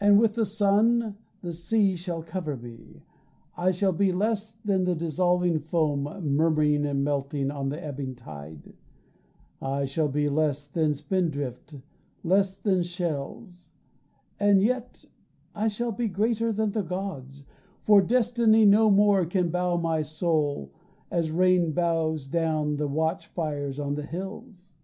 And 0.00 0.18
with 0.18 0.34
the 0.34 0.44
sun 0.44 1.16
the 1.40 1.52
sea 1.52 1.94
shall 1.94 2.24
cover 2.24 2.56
me 2.56 3.04
I 3.56 3.70
shall 3.70 3.92
be 3.92 4.10
less 4.10 4.50
than 4.50 4.82
the 4.82 4.96
dissolving 4.96 5.60
foam 5.60 6.02
Murmuring 6.24 6.84
and 6.84 7.04
melting 7.04 7.52
on 7.52 7.68
the 7.68 7.80
ebbing 7.80 8.16
tide; 8.16 8.72
I 9.62 9.84
shall 9.84 10.08
be 10.08 10.28
less 10.28 10.66
than 10.66 10.92
spindrift, 10.92 11.76
less 12.24 12.56
than 12.56 12.82
shells; 12.82 13.74
And 14.40 14.60
yet 14.60 15.04
I 15.54 15.68
shall 15.68 15.92
be 15.92 16.08
greater 16.08 16.50
than 16.52 16.72
the 16.72 16.82
gods, 16.82 17.44
For 17.84 18.02
destiny 18.02 18.66
no 18.66 18.90
more 18.90 19.24
can 19.24 19.50
bow 19.50 19.76
my 19.76 20.02
soul 20.02 20.72
As 21.12 21.30
rain 21.30 21.70
bows 21.70 22.26
down 22.26 22.74
the 22.74 22.88
watch 22.88 23.28
fires 23.28 23.78
on 23.78 23.94
the 23.94 24.02
hills. 24.04 24.74